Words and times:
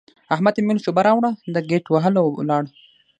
احمد 0.33 0.53
ته 0.55 0.59
مې 0.61 0.65
وويل 0.71 0.81
چې 0.83 0.89
اوبه 0.89 1.01
راوړه؛ 1.07 1.31
ده 1.53 1.59
ګيت 1.69 1.85
وهل 1.89 2.13
او 2.21 2.27
ولاړ. 2.39 2.63